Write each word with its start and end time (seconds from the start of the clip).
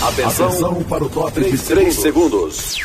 Atenção, 0.00 0.46
Atenção 0.46 0.84
para 0.84 1.02
o 1.04 1.10
top 1.10 1.40
de 1.40 1.58
3 1.58 1.92
segundos. 1.92 2.78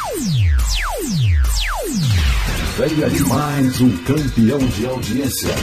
Venha 2.76 3.08
de 3.08 3.24
mais 3.26 3.82
um 3.82 3.98
campeão 3.98 4.58
de 4.58 4.88
audiência. 4.88 5.54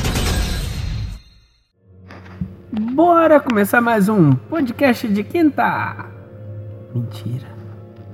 Bora 2.93 3.41
começar 3.41 3.81
mais 3.81 4.09
um 4.09 4.33
podcast 4.33 5.09
de 5.09 5.25
quinta. 5.25 6.07
Mentira. 6.95 7.49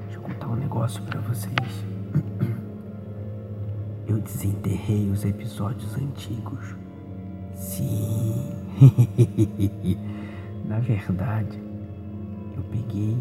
Deixa 0.07 0.17
eu 0.17 0.23
contar 0.23 0.49
um 0.49 0.57
negócio 0.57 1.03
para 1.03 1.21
vocês. 1.21 1.85
Eu 4.09 4.19
desenterrei 4.19 5.11
os 5.11 5.27
episódios 5.27 5.95
antigos. 5.95 6.75
Sim. 7.55 8.57
Na 10.65 10.79
verdade, 10.79 11.66
eu 12.57 12.63
peguei 12.71 13.17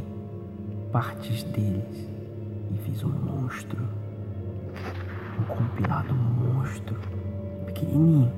partes 0.92 1.44
deles 1.44 2.10
e 2.74 2.78
fiz 2.80 3.04
um 3.04 3.10
monstro. 3.10 3.82
Um 5.40 5.44
compilado 5.44 6.14
monstro. 6.14 6.96
Pequenininho. 7.66 8.32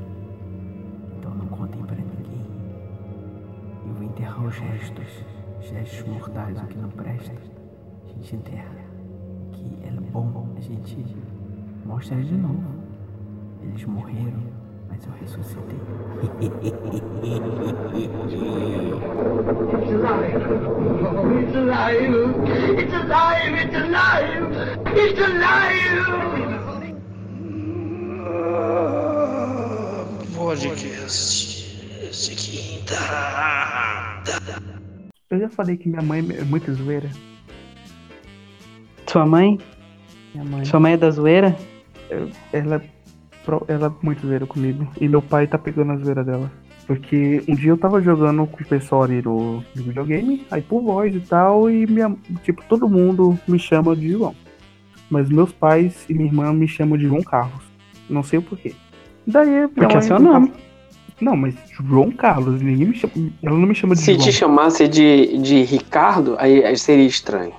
Então 1.17 1.33
não 1.35 1.45
contem 1.47 1.81
para 1.83 1.95
ninguém. 1.95 2.45
Eu 3.85 3.93
vou 3.93 4.03
enterrar 4.03 4.43
os 4.43 4.57
restos. 4.57 5.23
Gestos 5.61 6.07
mortais, 6.07 6.57
o 6.61 6.65
que 6.67 6.77
não 6.77 6.89
presta. 6.89 7.33
A 8.05 8.07
gente 8.07 8.35
enterra. 8.35 8.87
Que 9.51 9.79
é 9.83 9.91
bom 10.11 10.47
a 10.57 10.61
gente 10.61 11.15
mostra 11.85 12.21
de 12.21 12.35
novo. 12.35 12.63
Eles 13.61 13.85
morreram, 13.85 14.41
mas 14.89 15.05
eu 15.05 15.13
ressuscitei. 15.21 15.77
It's 19.77 19.91
alive. 19.91 20.41
It's 21.39 21.55
alive. 21.55 22.13
It's 22.79 22.93
alive. 22.93 23.55
It's 23.57 23.75
alive. 23.75 24.47
It's 24.95 25.19
alive. 25.21 26.97
Podcast 30.35 31.67
de 32.11 32.35
quinta. 32.35 32.95
Eu 35.29 35.39
já 35.39 35.49
falei 35.49 35.77
que 35.77 35.89
minha 35.89 36.01
mãe 36.01 36.19
é 36.37 36.43
muito 36.43 36.73
zoeira. 36.73 37.09
Sua 39.07 39.25
mãe? 39.25 39.59
Minha 40.33 40.45
mãe. 40.45 40.65
Sua 40.65 40.79
mãe 40.79 40.93
é 40.93 40.97
da 40.97 41.11
zoeira? 41.11 41.55
Eu- 42.09 42.29
ela, 42.53 42.81
ela 43.67 43.87
é 43.87 44.05
muito 44.05 44.25
zoeira 44.25 44.45
comigo. 44.45 44.87
E 44.99 45.07
meu 45.07 45.21
pai 45.21 45.47
tá 45.47 45.57
pegando 45.57 45.91
a 45.93 45.97
zoeira 45.97 46.23
dela. 46.23 46.51
Porque 46.85 47.43
um 47.47 47.53
dia 47.55 47.71
eu 47.71 47.77
tava 47.77 48.01
jogando 48.01 48.45
com 48.47 48.63
o 48.63 48.65
pessoal 48.65 49.03
ali 49.03 49.21
no 49.21 49.63
videogame, 49.75 50.45
aí 50.49 50.61
por 50.61 50.81
voz 50.81 51.13
e 51.13 51.19
tal, 51.19 51.69
e 51.69 51.85
minha, 51.85 52.15
tipo, 52.43 52.63
todo 52.69 52.87
mundo 52.87 53.37
me 53.47 53.59
chama 53.59 53.95
de 53.95 54.09
João. 54.11 54.33
Mas 55.09 55.29
meus 55.29 55.51
pais 55.51 56.05
e 56.09 56.13
minha 56.13 56.27
irmã 56.27 56.53
me 56.53 56.67
chamam 56.67 56.97
de 56.97 57.05
João 57.07 57.21
Carlos. 57.21 57.63
Não 58.09 58.23
sei 58.23 58.39
o 58.39 58.41
porquê. 58.41 58.73
Daí 59.25 59.67
Porque 59.67 59.97
é 59.97 60.01
seu 60.01 60.17
não 60.19 60.33
nome. 60.33 60.47
tava- 60.49 60.59
Não, 61.19 61.35
mas 61.35 61.55
João 61.71 62.09
Carlos, 62.11 62.61
ninguém 62.61 62.87
me 62.87 62.95
chama. 62.95 63.13
Ela 63.43 63.57
não 63.57 63.67
me 63.67 63.75
chama 63.75 63.93
de 63.95 64.01
Se 64.01 64.13
João. 64.13 64.23
te 64.25 64.31
chamasse 64.31 64.87
de, 64.87 65.37
de 65.39 65.63
Ricardo, 65.63 66.35
aí, 66.39 66.75
seria 66.77 67.05
estranho. 67.05 67.51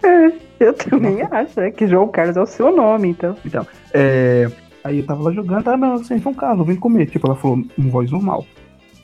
Eu 0.61 0.73
também 0.75 1.23
acho, 1.31 1.61
é 1.61 1.71
que 1.71 1.87
João 1.87 2.09
Carlos 2.09 2.37
é 2.37 2.41
o 2.43 2.47
seu 2.47 2.75
nome, 2.75 3.09
então. 3.09 3.37
Então, 3.45 3.67
é, 3.93 4.51
aí 4.83 4.99
eu 4.99 5.07
tava 5.07 5.23
lá 5.23 5.33
jogando, 5.33 5.69
ah, 5.69 5.77
não, 5.77 5.99
você 5.99 6.15
é 6.15 6.19
João 6.19 6.35
Carlos, 6.35 6.67
vem 6.67 6.77
comer. 6.77 7.07
Tipo, 7.07 7.27
ela 7.27 7.37
falou 7.37 7.59
em 7.79 7.89
voz 7.89 8.11
normal. 8.11 8.47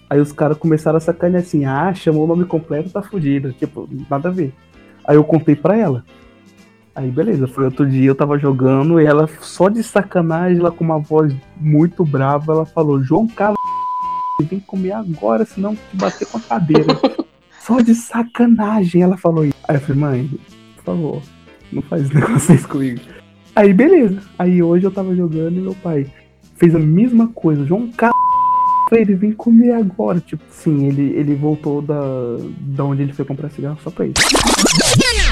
Aí 0.09 0.21
os 0.21 0.33
caras 0.33 0.59
começaram 0.59 0.97
a 0.97 1.01
sacanear 1.01 1.43
assim, 1.43 1.65
ah, 1.65 1.93
chamou 1.95 2.25
o 2.25 2.27
nome 2.27 2.45
completo, 2.45 2.91
tá 2.91 3.03
fudido. 3.03 3.53
Tipo, 3.53 3.89
nada 4.09 4.29
a 4.29 4.33
ver. 4.33 4.53
Aí 5.07 5.17
eu 5.17 5.25
contei 5.25 5.57
pra 5.57 5.77
ela. 5.77 6.05
Aí 6.95 7.11
beleza, 7.11 7.49
foi 7.49 7.65
outro 7.65 7.85
dia, 7.85 8.07
eu 8.07 8.15
tava 8.15 8.39
jogando 8.39 9.01
e 9.01 9.05
ela, 9.05 9.29
só 9.41 9.69
de 9.69 9.83
sacanagem, 9.83 10.61
ela 10.61 10.71
com 10.71 10.85
uma 10.85 11.01
voz 11.01 11.35
muito 11.57 12.05
brava, 12.05 12.53
ela 12.53 12.65
falou, 12.65 13.03
João 13.03 13.27
Carlos, 13.27 13.59
vem 14.49 14.61
comer 14.61 14.93
agora, 14.93 15.45
senão 15.45 15.75
te 15.75 15.97
bater 15.97 16.25
com 16.29 16.39
a 16.39 16.41
cadeira. 16.41 16.87
só 17.61 17.81
de 17.81 17.97
sacanagem 17.97 19.03
ela 19.03 19.17
falou 19.17 19.45
isso. 19.45 19.57
Aí 19.67 19.75
eu 19.75 19.81
falei, 19.81 20.01
mãe, 20.01 20.31
por 20.77 20.85
favor, 20.85 21.23
não 21.73 21.83
faz 21.83 22.09
negócio 22.15 22.69
comigo. 22.69 23.01
Aí 23.55 23.73
beleza. 23.73 24.19
Aí 24.39 24.63
hoje 24.63 24.85
eu 24.87 24.91
tava 24.91 25.15
jogando 25.15 25.57
e 25.57 25.61
meu 25.61 25.75
pai 25.83 26.07
fez 26.57 26.75
a 26.75 26.79
mesma 26.79 27.29
coisa. 27.29 27.65
João 27.65 27.91
Carlos, 27.93 28.17
ele 28.93 29.15
vem 29.15 29.33
comer 29.33 29.73
agora. 29.73 30.21
Tipo, 30.21 30.43
sim, 30.51 30.87
ele, 30.87 31.13
ele 31.17 31.35
voltou 31.35 31.81
da, 31.83 32.01
da 32.61 32.85
onde 32.85 33.03
ele 33.03 33.13
foi 33.13 33.25
comprar 33.25 33.51
cigarro 33.51 33.79
só 33.83 33.91
pra 33.91 34.07
isso. 34.07 34.15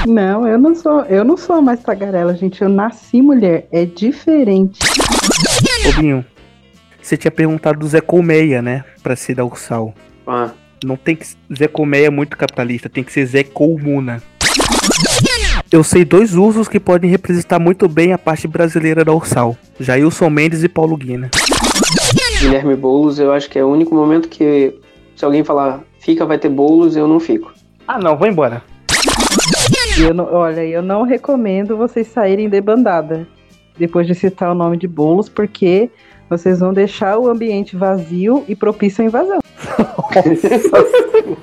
Não, 0.07 0.47
eu 0.47 0.57
não 0.59 0.75
sou, 0.75 1.01
eu 1.05 1.23
não 1.23 1.37
sou 1.37 1.61
mais 1.61 1.81
tagarela, 1.81 2.35
gente. 2.35 2.61
Eu 2.61 2.69
nasci 2.69 3.21
mulher, 3.21 3.67
é 3.71 3.85
diferente. 3.85 4.79
Ô 5.87 6.01
Binho, 6.01 6.25
você 7.01 7.15
tinha 7.15 7.31
perguntado 7.31 7.79
do 7.79 7.87
Zé 7.87 8.01
Colmeia, 8.01 8.61
né? 8.61 8.83
Pra 9.01 9.15
ser 9.15 9.35
da 9.35 9.45
Ursal. 9.45 9.93
Ah, 10.27 10.51
Não 10.83 10.95
tem 10.97 11.15
que. 11.15 11.25
Zé 11.57 11.67
Colmeia 11.67 12.07
é 12.07 12.09
muito 12.09 12.37
capitalista, 12.37 12.89
tem 12.89 13.03
que 13.03 13.11
ser 13.13 13.25
Zé 13.25 13.43
Colmuna. 13.43 14.21
Eu 15.73 15.83
sei 15.83 16.05
dois 16.05 16.35
usos 16.35 16.67
que 16.67 16.79
podem 16.79 17.09
representar 17.09 17.57
muito 17.57 17.89
bem 17.89 18.13
a 18.13 18.17
parte 18.19 18.47
brasileira 18.47 19.03
da 19.03 19.11
Ursal: 19.11 19.57
Jailson 19.79 20.29
Mendes 20.29 20.61
e 20.63 20.69
Paulo 20.69 20.95
Guina. 20.95 21.31
Guilherme 22.39 22.75
Boulos, 22.75 23.17
eu 23.17 23.33
acho 23.33 23.49
que 23.49 23.57
é 23.57 23.65
o 23.65 23.69
único 23.69 23.95
momento 23.95 24.29
que 24.29 24.79
se 25.15 25.25
alguém 25.25 25.43
falar 25.43 25.83
fica, 25.99 26.27
vai 26.27 26.37
ter 26.37 26.49
bolos, 26.49 26.95
eu 26.95 27.07
não 27.07 27.19
fico. 27.19 27.51
Ah, 27.87 27.97
não, 27.97 28.15
vou 28.15 28.27
embora. 28.27 28.61
Eu 29.99 30.13
não- 30.13 30.31
olha, 30.31 30.63
eu 30.63 30.83
não 30.83 31.01
recomendo 31.01 31.75
vocês 31.75 32.05
saírem 32.07 32.47
de 32.47 32.61
bandada 32.61 33.27
depois 33.75 34.05
de 34.05 34.13
citar 34.13 34.51
o 34.51 34.55
nome 34.55 34.77
de 34.77 34.87
bolos, 34.87 35.27
porque 35.27 35.89
vocês 36.29 36.59
vão 36.59 36.71
deixar 36.71 37.17
o 37.17 37.27
ambiente 37.27 37.75
vazio 37.75 38.45
e 38.47 38.55
propício 38.55 39.03
à 39.03 39.07
invasão. 39.07 39.39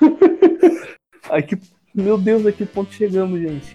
Ai, 1.28 1.42
que. 1.42 1.58
Meu 1.96 2.18
Deus, 2.18 2.44
a 2.44 2.52
que 2.52 2.66
ponto 2.66 2.92
chegamos, 2.92 3.40
gente? 3.40 3.74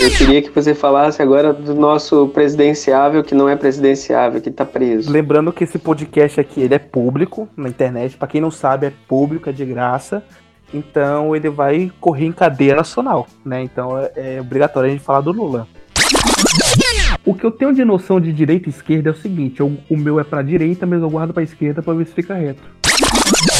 Eu 0.00 0.10
queria 0.10 0.40
que 0.40 0.50
você 0.50 0.74
falasse 0.76 1.20
agora 1.20 1.52
do 1.52 1.74
nosso 1.74 2.28
presidenciável, 2.28 3.24
que 3.24 3.34
não 3.34 3.48
é 3.48 3.56
presidenciável, 3.56 4.40
que 4.40 4.48
tá 4.50 4.64
preso. 4.64 5.10
Lembrando 5.10 5.52
que 5.52 5.64
esse 5.64 5.76
podcast 5.76 6.38
aqui 6.40 6.60
ele 6.60 6.74
é 6.74 6.78
público 6.78 7.48
na 7.56 7.68
internet. 7.68 8.16
Pra 8.16 8.28
quem 8.28 8.40
não 8.40 8.50
sabe, 8.52 8.86
é 8.86 8.92
público, 9.08 9.50
é 9.50 9.52
de 9.52 9.64
graça. 9.64 10.22
Então 10.72 11.34
ele 11.34 11.48
vai 11.48 11.90
correr 12.00 12.26
em 12.26 12.32
cadeia 12.32 12.76
nacional, 12.76 13.26
né? 13.44 13.60
Então 13.62 13.98
é, 13.98 14.36
é 14.36 14.40
obrigatório 14.40 14.88
a 14.88 14.92
gente 14.92 15.02
falar 15.04 15.20
do 15.20 15.32
Lula. 15.32 15.66
O 17.24 17.34
que 17.34 17.44
eu 17.44 17.50
tenho 17.50 17.74
de 17.74 17.84
noção 17.84 18.20
de 18.20 18.32
direita 18.32 18.68
e 18.68 18.70
esquerda 18.70 19.10
é 19.10 19.12
o 19.12 19.16
seguinte: 19.16 19.58
eu- 19.60 19.76
o 19.90 19.96
meu 19.96 20.20
é 20.20 20.24
pra 20.24 20.42
direita, 20.42 20.86
mas 20.86 21.02
eu 21.02 21.10
guardo 21.10 21.32
pra 21.34 21.42
esquerda 21.42 21.82
pra 21.82 21.92
ver 21.94 22.06
se 22.06 22.14
fica 22.14 22.34
reto. 22.34 22.62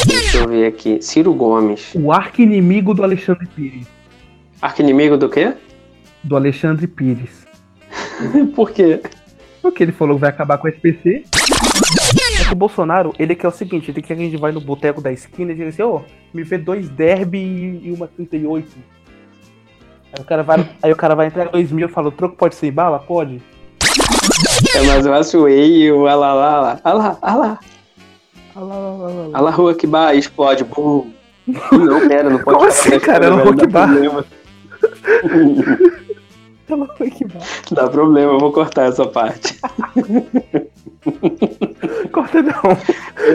Deixa 0.05 0.37
eu 0.37 0.47
ver 0.47 0.67
aqui. 0.67 1.01
Ciro 1.01 1.33
Gomes. 1.33 1.91
O 1.95 2.11
arqui-inimigo 2.11 2.93
do 2.93 3.03
Alexandre 3.03 3.47
Pires. 3.47 3.87
Arquinimigo 4.61 5.17
do 5.17 5.29
quê? 5.29 5.53
Do 6.23 6.35
Alexandre 6.35 6.87
Pires. 6.87 7.45
Por 8.55 8.71
quê? 8.71 9.01
Porque 9.61 9.83
ele 9.83 9.91
falou 9.91 10.15
que 10.15 10.21
vai 10.21 10.29
acabar 10.29 10.57
com 10.57 10.67
o 10.67 10.69
SPC. 10.69 11.25
É 12.47 12.51
o 12.51 12.55
Bolsonaro, 12.55 13.13
ele 13.19 13.35
quer 13.35 13.47
o 13.47 13.51
seguinte, 13.51 13.91
ele 13.91 14.01
quer 14.01 14.15
que 14.15 14.21
a 14.21 14.25
gente 14.25 14.37
vai 14.37 14.51
no 14.51 14.61
boteco 14.61 15.01
da 15.01 15.11
esquina 15.11 15.51
e 15.51 15.55
diga 15.55 15.69
assim, 15.69 15.81
ô, 15.81 16.01
me 16.33 16.43
vê 16.43 16.57
dois 16.57 16.87
derby 16.89 17.81
e 17.83 17.91
uma 17.91 18.07
38. 18.07 18.67
Aí 20.13 20.21
o 20.21 20.23
cara 20.23 20.43
vai, 20.43 20.69
aí 20.81 20.91
o 20.91 20.95
cara 20.95 21.15
vai 21.15 21.27
entrar 21.27 21.49
dois 21.49 21.71
mil 21.71 21.87
e 21.87 21.91
fala, 21.91 22.07
o 22.07 22.11
troco 22.11 22.35
pode 22.35 22.55
ser 22.55 22.71
bala? 22.71 22.99
Pode. 22.99 23.41
É 24.75 24.81
mais 24.83 25.05
fácil 25.05 25.41
o 25.41 25.47
Ei 25.49 25.83
e 25.83 25.91
o 25.91 26.03
lá. 26.03 26.79
Alá, 26.83 27.17
alá. 27.21 27.59
Ah 29.33 29.41
que 29.75 29.85
bah, 29.85 30.15
explode. 30.15 30.63
Bum. 30.63 31.11
Não, 31.47 32.07
pera, 32.07 32.29
não 32.29 32.39
pode 32.39 32.57
Como 32.57 32.67
assim, 32.67 32.99
cara? 32.99 33.19
coisa, 33.19 33.25
Era 33.25 33.35
velho, 33.35 34.11
Rock 34.11 34.27
dá 37.71 37.87
problema. 37.87 38.33
Eu 38.33 38.39
vou 38.39 38.51
cortar 38.51 38.89
essa 38.89 39.05
parte. 39.05 39.57
Corta 42.11 42.41
não. 42.41 42.61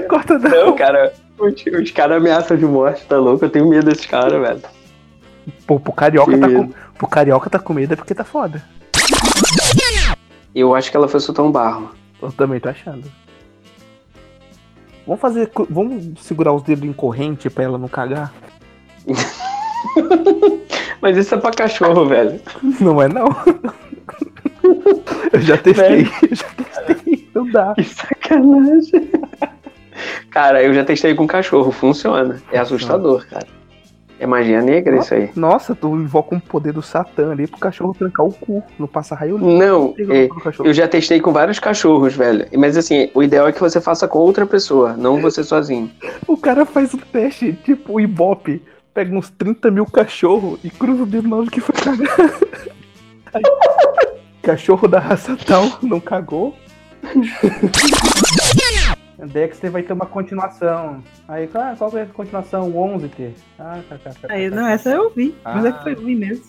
Corta 0.08 0.38
não. 0.38 0.66
Não, 0.66 0.76
cara, 0.76 1.12
os, 1.38 1.54
os 1.66 1.90
caras 1.90 2.18
ameaçam 2.18 2.56
de 2.56 2.66
morte, 2.66 3.04
tá 3.06 3.16
louco? 3.16 3.44
Eu 3.44 3.50
tenho 3.50 3.68
medo 3.68 3.86
desses 3.86 4.06
caras, 4.06 4.40
velho. 4.40 4.60
Pô, 5.66 5.80
pro 5.80 5.92
carioca, 5.92 6.38
tá 6.38 6.46
medo. 6.46 6.66
com, 6.66 6.72
pro 6.98 7.06
carioca 7.06 7.48
tá 7.48 7.58
com 7.58 7.72
medo 7.72 7.94
é 7.94 7.96
porque 7.96 8.14
tá 8.14 8.24
foda. 8.24 8.62
Eu 10.54 10.74
acho 10.74 10.90
que 10.90 10.96
ela 10.96 11.08
foi 11.08 11.20
soltar 11.20 11.44
um 11.44 11.50
barro. 11.50 11.90
Eu 12.20 12.30
também 12.32 12.60
tô 12.60 12.68
achando. 12.68 13.10
Vamos 15.06 15.20
fazer. 15.20 15.50
Vamos 15.68 16.20
segurar 16.20 16.52
os 16.52 16.62
dedos 16.62 16.84
em 16.84 16.92
corrente 16.92 17.50
pra 17.50 17.64
ela 17.64 17.78
não 17.78 17.88
cagar? 17.88 18.32
Mas 21.00 21.16
isso 21.16 21.34
é 21.34 21.38
pra 21.38 21.50
cachorro, 21.50 22.06
velho. 22.06 22.40
Não 22.80 23.02
é 23.02 23.08
não. 23.08 23.26
Eu 25.32 25.40
já 25.40 25.56
testei. 25.58 26.02
Eu 26.02 26.36
já 26.36 26.46
testei. 26.50 27.28
Não 27.34 27.50
dá. 27.50 27.74
Que 27.74 27.84
sacanagem. 27.84 29.10
Cara, 30.30 30.62
eu 30.62 30.72
já 30.72 30.84
testei 30.84 31.14
com 31.14 31.26
cachorro, 31.26 31.70
funciona. 31.72 32.40
É 32.52 32.58
assustador, 32.58 33.26
cara. 33.26 33.46
É 34.22 34.26
magia 34.26 34.62
negra 34.62 34.98
isso 34.98 35.12
aí? 35.12 35.30
Nossa, 35.34 35.74
tu 35.74 35.96
invoca 35.96 36.32
um 36.32 36.38
poder 36.38 36.72
do 36.72 36.80
Satã 36.80 37.32
ali 37.32 37.48
pro 37.48 37.58
cachorro 37.58 37.92
trancar 37.92 38.24
o 38.24 38.32
cu. 38.32 38.62
Não 38.78 38.86
passa 38.86 39.16
raio. 39.16 39.36
Não, 39.36 39.96
é, 39.98 40.28
eu 40.64 40.72
já 40.72 40.86
testei 40.86 41.20
com 41.20 41.32
vários 41.32 41.58
cachorros, 41.58 42.14
velho. 42.14 42.46
Mas 42.56 42.76
assim, 42.76 43.10
o 43.14 43.22
ideal 43.24 43.48
é 43.48 43.52
que 43.52 43.58
você 43.58 43.80
faça 43.80 44.06
com 44.06 44.20
outra 44.20 44.46
pessoa, 44.46 44.92
não 44.92 45.20
você 45.20 45.42
sozinho. 45.42 45.90
O 46.28 46.36
cara 46.36 46.64
faz 46.64 46.94
o 46.94 46.98
teste, 46.98 47.52
tipo 47.64 47.94
o 47.94 48.00
Ibope. 48.00 48.62
Pega 48.94 49.12
uns 49.12 49.28
30 49.28 49.72
mil 49.72 49.86
cachorros 49.86 50.60
e 50.62 50.70
cruza 50.70 51.02
o 51.02 51.06
dedo 51.06 51.28
na 51.28 51.38
hora 51.38 51.50
que 51.50 51.60
foi 51.60 51.74
cagar. 51.74 52.16
Aí, 53.34 53.42
cachorro 54.40 54.86
da 54.86 55.00
raça 55.00 55.36
tal 55.44 55.64
não 55.82 55.98
cagou. 55.98 56.54
Dexter 59.26 59.70
vai 59.70 59.82
ter 59.82 59.92
uma 59.92 60.06
continuação. 60.06 61.02
Aí, 61.28 61.48
ah, 61.54 61.74
qual 61.76 61.96
é 61.96 62.02
a 62.02 62.06
continuação? 62.06 62.68
O 62.70 62.78
11 62.94 63.08
T. 63.08 63.30
Ah, 63.58 63.78
tá, 63.88 63.96
tá, 63.98 64.10
tá, 64.10 64.32
Aí, 64.34 64.50
tá, 64.50 64.56
não, 64.56 64.64
tá. 64.64 64.70
essa 64.72 64.90
eu 64.90 65.10
vi. 65.10 65.34
Mas 65.44 65.64
é 65.64 65.72
que 65.72 65.78
Ah. 65.78 65.82
foi 65.82 65.94
ruim 65.94 66.16
mesmo. 66.16 66.44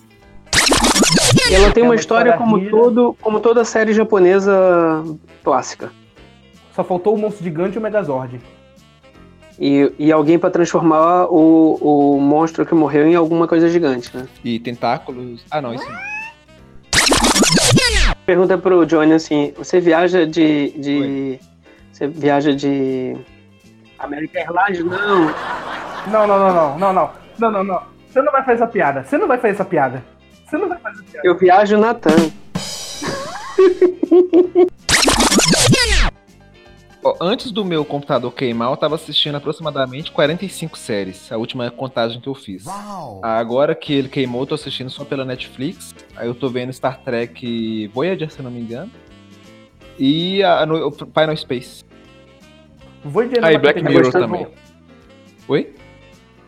E 1.50 1.54
ela 1.56 1.72
tem 1.72 1.84
É 1.84 1.86
uma 1.88 1.96
história 1.96 2.34
como, 2.38 2.70
todo, 2.70 3.16
como 3.22 3.40
toda 3.40 3.66
série 3.66 3.94
japonesa 3.94 5.04
clássica. 5.44 5.92
Só 6.76 6.84
faltou 6.84 7.14
o 7.14 7.18
monstro 7.18 7.44
gigante 7.44 7.76
e 7.76 7.80
o 7.80 7.82
Megazord. 7.82 8.40
E, 9.60 9.92
e 10.00 10.12
alguém 10.12 10.40
pra 10.40 10.50
transformar 10.50 11.26
o, 11.26 11.76
o 12.16 12.20
monstro 12.20 12.66
que 12.66 12.74
morreu 12.74 13.06
em 13.06 13.16
alguma 13.16 13.48
coisa 13.48 13.70
gigante, 13.70 14.16
né? 14.16 14.28
E 14.44 14.60
tentáculos. 14.60 15.46
Ah, 15.52 15.62
não, 15.62 15.74
isso 15.76 15.86
não. 15.90 16.00
Pergunta 18.26 18.58
pro 18.58 18.86
Johnny 18.86 19.14
assim: 19.14 19.54
você 19.58 19.80
viaja 19.80 20.26
de. 20.26 20.72
de 20.72 21.40
você 21.94 22.08
viaja 22.08 22.56
de. 22.56 23.16
América 24.00 24.40
Airlines? 24.40 24.84
Não. 24.84 25.28
Não, 26.08 26.28
não, 26.28 26.40
não, 26.40 26.54
não, 26.54 26.80
não, 26.80 26.94
não. 26.94 27.12
Não, 27.38 27.52
não, 27.52 27.64
não. 27.64 27.84
Você 28.10 28.22
não 28.22 28.32
vai 28.32 28.44
fazer 28.44 28.64
essa 28.64 28.68
piada. 28.68 29.04
Você 29.04 29.18
não 29.18 29.28
vai 29.28 29.38
fazer 29.38 29.54
essa 29.54 29.66
piada. 29.66 30.04
Você 30.46 30.58
não 30.58 30.68
vai 30.68 30.80
fazer 30.80 31.02
essa 31.02 31.12
piada. 31.12 31.28
Eu 31.28 31.38
viajo 31.38 31.78
na 31.78 31.94
TAM. 31.94 32.32
Antes 37.22 37.52
do 37.52 37.64
meu 37.66 37.86
computador 37.86 38.32
queimar, 38.34 38.72
eu 38.72 38.78
tava 38.78 38.96
assistindo 38.96 39.36
aproximadamente 39.36 40.12
45 40.12 40.78
séries. 40.78 41.32
A 41.32 41.38
última 41.38 41.70
contagem 41.70 42.20
que 42.20 42.28
eu 42.28 42.34
fiz. 42.34 42.66
Agora 43.22 43.76
que 43.76 43.94
ele 43.94 44.10
queimou, 44.10 44.42
eu 44.44 44.48
tô 44.48 44.56
assistindo 44.56 44.90
só 44.90 45.06
pela 45.06 45.26
Netflix. 45.26 45.94
Aí 46.16 46.28
eu 46.28 46.34
tô 46.34 46.50
vendo 46.50 46.74
Star 46.74 47.02
Trek 47.04 47.88
Voyager, 47.94 48.32
se 48.32 48.40
eu 48.40 48.44
não 48.44 48.52
me 48.52 48.62
engano. 48.62 48.90
E 49.98 50.44
a, 50.44 50.66
no, 50.66 50.88
o 50.88 50.92
Final 50.92 51.38
Space. 51.38 51.86
É 53.06 53.46
Aí 53.46 53.56
uma 53.56 53.60
Black 53.60 53.84
Mirror 53.84 54.04
de 54.04 54.12
também. 54.12 54.48
Oi? 55.48 55.76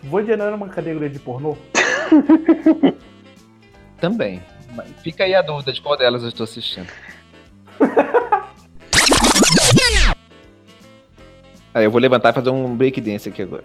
Não 0.03 0.45
era 0.45 0.55
uma 0.55 0.69
categoria 0.69 1.09
de 1.09 1.19
pornô? 1.19 1.57
Também. 3.99 4.41
Fica 5.01 5.23
aí 5.23 5.33
a 5.33 5.41
dúvida 5.41 5.71
de 5.73 5.81
qual 5.81 5.97
delas 5.97 6.21
eu 6.21 6.29
estou 6.29 6.43
assistindo. 6.43 6.87
Aí 11.73 11.83
eu 11.83 11.91
vou 11.91 11.99
levantar 11.99 12.29
e 12.29 12.33
fazer 12.33 12.49
um 12.51 12.73
break 12.73 13.01
dance 13.01 13.27
aqui 13.27 13.41
agora. 13.41 13.63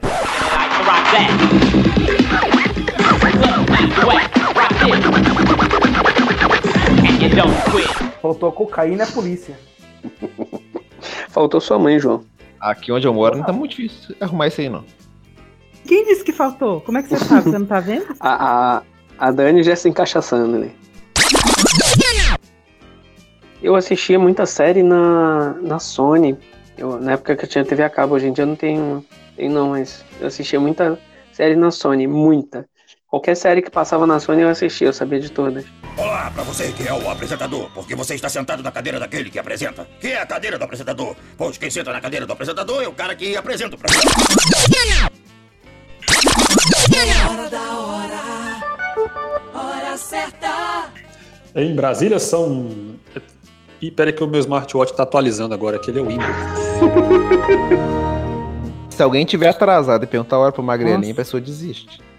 Faltou 8.20 8.48
a 8.48 8.52
cocaína 8.52 9.04
e 9.04 9.08
a 9.08 9.10
polícia. 9.10 9.58
Faltou 11.28 11.60
sua 11.60 11.78
mãe, 11.78 11.98
João. 11.98 12.24
Aqui 12.60 12.92
onde 12.92 13.06
eu 13.06 13.14
moro 13.14 13.38
não 13.38 13.44
tá 13.44 13.52
muito 13.52 13.70
difícil 13.70 14.14
arrumar 14.20 14.48
isso 14.48 14.60
aí, 14.60 14.68
não. 14.68 14.84
Quem 15.86 16.04
disse 16.04 16.22
que 16.22 16.32
faltou? 16.32 16.80
Como 16.82 16.98
é 16.98 17.02
que 17.02 17.08
você 17.08 17.18
sabe? 17.24 17.50
Você 17.50 17.58
não 17.58 17.66
tá 17.66 17.80
vendo? 17.80 18.06
A, 18.20 18.76
a, 18.78 18.82
a 19.18 19.30
Dani 19.30 19.62
já 19.62 19.74
se 19.74 19.88
encaixaçando 19.88 20.56
ali. 20.56 20.72
Eu 23.62 23.74
assistia 23.74 24.18
muita 24.18 24.46
série 24.46 24.82
na, 24.82 25.54
na 25.60 25.78
Sony. 25.78 26.38
Eu, 26.76 27.00
na 27.00 27.12
época 27.12 27.36
que 27.36 27.44
eu 27.44 27.48
tinha 27.48 27.64
TV 27.64 27.82
a 27.82 27.90
cabo, 27.90 28.14
hoje 28.14 28.26
em 28.26 28.32
dia 28.32 28.44
eu 28.44 28.48
não 28.48 28.56
tenho, 28.56 29.04
tenho 29.36 29.52
não, 29.52 29.70
mas 29.70 30.04
eu 30.20 30.26
assistia 30.26 30.60
muita 30.60 30.98
série 31.32 31.56
na 31.56 31.70
Sony, 31.70 32.06
muita. 32.06 32.66
Qualquer 33.08 33.34
série 33.34 33.60
que 33.60 33.70
passava 33.70 34.06
na 34.06 34.20
Sony 34.20 34.42
eu 34.42 34.48
assistia, 34.48 34.88
eu 34.88 34.92
sabia 34.92 35.20
de 35.20 35.30
todas. 35.30 35.64
Olá 36.20 36.30
pra 36.30 36.42
você 36.42 36.70
que 36.70 36.86
é 36.86 36.92
o 36.92 37.10
apresentador, 37.10 37.70
porque 37.72 37.94
você 37.94 38.14
está 38.14 38.28
sentado 38.28 38.62
na 38.62 38.70
cadeira 38.70 39.00
daquele 39.00 39.30
que 39.30 39.38
apresenta. 39.38 39.88
Que 39.98 40.08
é 40.08 40.20
a 40.20 40.26
cadeira 40.26 40.58
do 40.58 40.64
apresentador? 40.64 41.16
Pois 41.34 41.56
quem 41.56 41.70
senta 41.70 41.94
na 41.94 41.98
cadeira 41.98 42.26
do 42.26 42.32
apresentador 42.34 42.82
é 42.82 42.86
o 42.86 42.92
cara 42.92 43.14
que 43.16 43.34
apresenta 43.34 43.74
o 43.74 43.78
programa. 43.78 44.04
Em 51.56 51.74
Brasília 51.74 52.18
são. 52.18 52.68
Ih, 53.80 53.90
pera 53.90 54.12
que 54.12 54.22
o 54.22 54.26
meu 54.26 54.40
smartwatch 54.40 54.92
tá 54.92 55.04
atualizando 55.04 55.54
agora, 55.54 55.78
que 55.78 55.90
ele 55.90 56.00
é 56.00 56.02
o 56.02 56.06
Windows. 56.06 56.28
Se 58.94 59.02
alguém 59.02 59.24
tiver 59.24 59.48
atrasado 59.48 60.04
e 60.04 60.06
perguntar 60.06 60.36
a 60.36 60.40
hora 60.40 60.52
pro 60.52 60.62
magrelinho, 60.62 61.12
a 61.12 61.16
pessoa 61.16 61.40
desiste. 61.40 62.09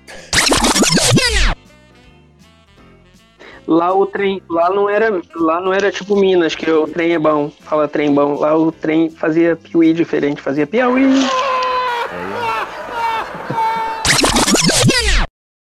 Lá 3.71 3.95
o 3.95 4.05
trem, 4.05 4.43
lá 4.49 4.69
não 4.69 4.89
era, 4.89 5.21
lá 5.33 5.61
não 5.61 5.73
era 5.73 5.89
tipo 5.89 6.13
Minas, 6.17 6.53
que 6.53 6.69
o 6.69 6.85
trem 6.85 7.13
é 7.13 7.17
bom, 7.17 7.49
fala 7.61 7.87
trem 7.87 8.13
bom. 8.13 8.37
Lá 8.37 8.53
o 8.53 8.69
trem 8.69 9.09
fazia 9.09 9.55
piuí 9.55 9.93
diferente, 9.93 10.41
fazia 10.41 10.67
piauí. 10.67 11.05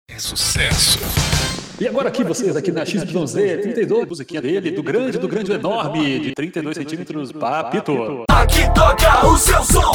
É 0.08 0.18
sucesso. 0.18 0.98
E 1.78 1.86
agora 1.86 2.08
aqui 2.08 2.24
vocês, 2.24 2.56
aqui 2.56 2.72
na 2.72 2.86
XYZ, 2.86 3.34
32, 3.34 4.08
musiquinha 4.08 4.40
dele, 4.40 4.70
do 4.70 4.82
grande, 4.82 5.18
do 5.18 5.28
grande, 5.28 5.48
do 5.48 5.54
enorme, 5.54 6.20
de 6.20 6.34
32 6.34 6.76
centímetros, 6.78 7.32
papito. 7.32 8.24
Aqui 8.30 8.62
toca 8.74 9.26
o 9.26 9.36
seu 9.36 9.62
som. 9.62 9.92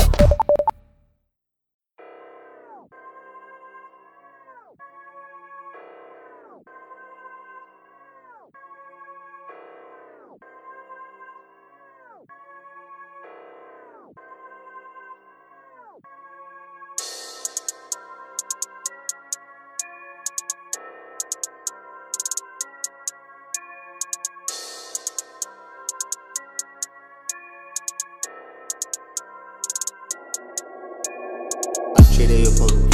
Atirei 32.16 32.48
o 32.48 32.52
pão 32.54 32.68
do 32.68 32.88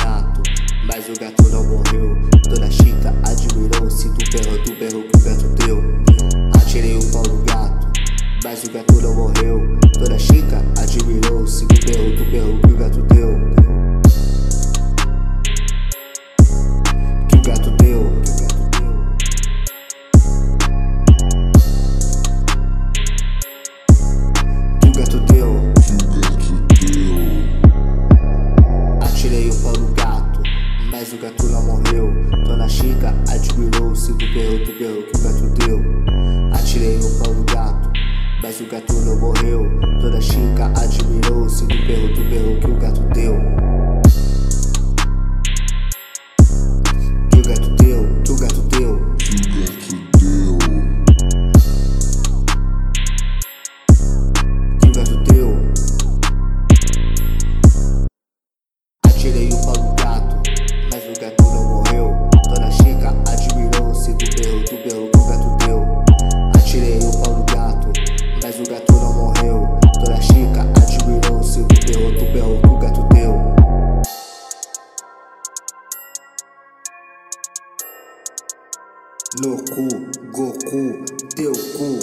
mas 0.88 1.08
o 1.08 1.14
gato 1.20 1.44
não 1.52 1.64
morreu. 1.64 2.18
Dona 2.50 2.72
Chica 2.72 3.14
admirou, 3.24 3.88
se 3.88 4.10
tu 4.10 4.32
berrou, 4.32 4.58
tu 4.64 4.76
berrou 4.78 5.04
que 5.04 5.16
o 5.16 5.20
gato 5.20 5.48
deu. 5.64 5.84
Atirei 6.56 6.98
o 6.98 7.12
pau 7.12 7.22
do 7.22 7.38
gato, 7.44 7.88
mas 8.44 8.64
o 8.64 8.72
gato 8.72 8.94
não 9.00 9.14
morreu. 9.14 9.21
No 79.44 79.56
cu, 79.56 79.88
Goku, 80.32 81.04
teu 81.36 81.52
cu. 81.52 81.98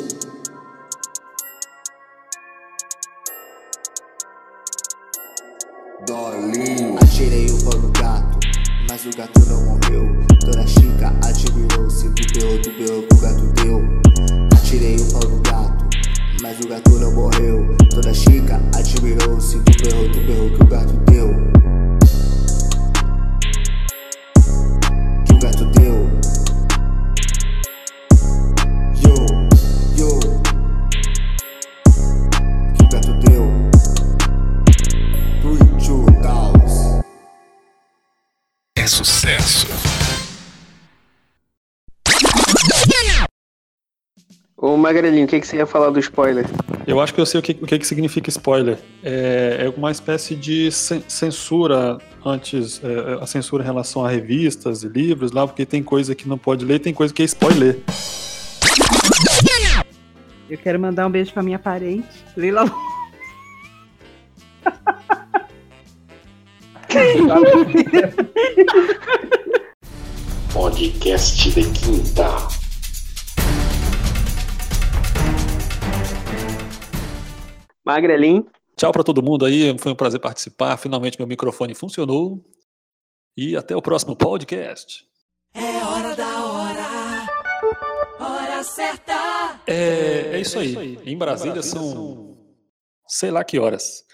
Dolly. 6.04 6.96
Atirei 7.00 7.46
o 7.46 7.62
pau 7.62 7.80
no 7.80 7.90
gato, 7.92 8.38
mas 8.88 9.06
o 9.06 9.10
gato 9.16 9.40
não 9.48 9.62
morreu. 9.66 10.17
Sucesso. 38.88 39.66
Ô 44.56 44.76
Magrelinho, 44.76 45.24
o 45.24 45.28
que, 45.28 45.38
que 45.38 45.46
você 45.46 45.58
ia 45.58 45.66
falar 45.66 45.90
do 45.90 46.00
spoiler? 46.00 46.44
Eu 46.84 47.00
acho 47.00 47.14
que 47.14 47.20
eu 47.20 47.26
sei 47.26 47.38
o 47.38 47.42
que, 47.42 47.52
o 47.52 47.66
que, 47.66 47.78
que 47.78 47.86
significa 47.86 48.28
spoiler. 48.28 48.78
É, 49.04 49.66
é 49.66 49.68
uma 49.76 49.92
espécie 49.92 50.34
de 50.34 50.72
cen- 50.72 51.02
censura 51.06 51.98
antes, 52.26 52.80
é, 52.82 53.22
a 53.22 53.26
censura 53.26 53.62
em 53.62 53.66
relação 53.66 54.04
a 54.04 54.08
revistas 54.10 54.82
e 54.82 54.88
livros 54.88 55.30
lá, 55.30 55.46
porque 55.46 55.64
tem 55.64 55.82
coisa 55.82 56.12
que 56.14 56.28
não 56.28 56.36
pode 56.36 56.64
ler, 56.64 56.80
tem 56.80 56.92
coisa 56.92 57.14
que 57.14 57.22
é 57.22 57.24
spoiler. 57.24 57.78
Eu 60.50 60.58
quero 60.58 60.80
mandar 60.80 61.06
um 61.06 61.10
beijo 61.10 61.32
pra 61.32 61.42
minha 61.42 61.58
parente, 61.58 62.08
Leila 62.36 62.62
Lu. 62.62 62.87
Podcast 70.52 71.50
de 71.50 71.62
quinta. 71.72 72.28
Magrelinho, 77.84 78.46
Tchau 78.78 78.92
pra 78.92 79.02
todo 79.02 79.20
mundo 79.20 79.44
aí, 79.44 79.76
foi 79.76 79.90
um 79.90 79.96
prazer 79.96 80.20
participar. 80.20 80.76
Finalmente 80.76 81.18
meu 81.18 81.26
microfone 81.26 81.74
funcionou. 81.74 82.40
E 83.36 83.56
até 83.56 83.74
o 83.74 83.82
próximo 83.82 84.14
podcast. 84.14 85.04
É 85.52 85.84
hora 85.84 86.14
da 86.14 86.44
hora, 86.44 87.26
hora 88.20 88.62
certa. 88.62 89.60
É, 89.66 90.30
é 90.32 90.40
isso 90.40 90.60
aí. 90.60 90.96
Em 91.04 91.18
Brasília 91.18 91.60
são 91.60 92.38
sei 93.08 93.32
lá 93.32 93.42
que 93.42 93.58
horas. 93.58 94.04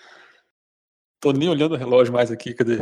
Tô 1.25 1.33
nem 1.33 1.49
olhando 1.49 1.73
o 1.73 1.79
relógio 1.79 2.13
mais 2.13 2.31
aqui, 2.31 2.53
cadê? 2.53 2.77